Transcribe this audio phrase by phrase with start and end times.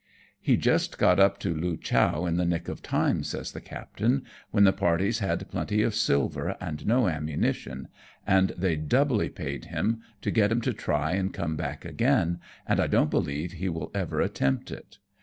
[0.49, 4.63] "He just got up to Loochow in the nick of time," says the captain," when
[4.63, 7.87] the parties had plenty of silver and no ammunition,
[8.25, 12.79] and they doubly paid him to get him to try and come back again, and
[12.79, 14.97] I don't believe he will ever attempt it.